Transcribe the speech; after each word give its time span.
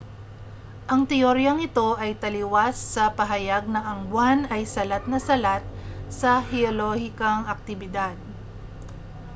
ang 0.91 1.01
teoryang 1.11 1.59
ito 1.67 1.87
ay 2.03 2.11
taliwas 2.21 2.73
sa 2.95 3.03
pahayag 3.17 3.63
na 3.73 3.81
ang 3.89 3.99
buwan 4.09 4.39
ay 4.53 4.63
salat 4.73 5.03
na 5.11 5.19
salat 5.27 5.61
sa 6.19 6.31
heolohikang 6.49 7.41
aktibidad 7.55 8.17